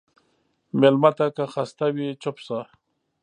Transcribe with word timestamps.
مېلمه 0.79 1.11
ته 1.17 1.25
که 1.35 1.43
خسته 1.53 1.87
وي، 1.95 2.07
چپ 2.21 2.35
شه. 2.45 2.59